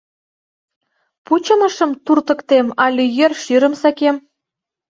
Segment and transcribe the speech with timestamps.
[1.25, 4.15] Пучымышым туртыктем але йӧр шӱрым сакем?